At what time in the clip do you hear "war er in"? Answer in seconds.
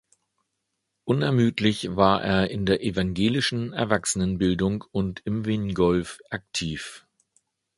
1.95-2.65